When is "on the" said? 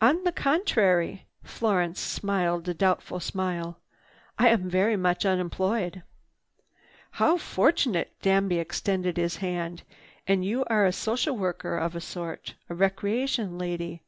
0.00-0.32